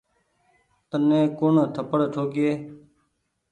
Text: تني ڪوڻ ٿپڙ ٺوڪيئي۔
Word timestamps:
تني 0.89 1.19
ڪوڻ 1.37 1.55
ٿپڙ 1.73 1.99
ٺوڪيئي۔ 2.13 2.53